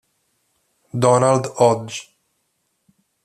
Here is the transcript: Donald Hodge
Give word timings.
Donald 0.97 1.45
Hodge 1.61 2.09